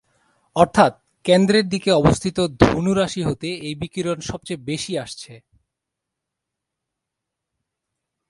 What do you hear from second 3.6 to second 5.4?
এই বিকিরণ সবচেয়ে বেশি আসছে।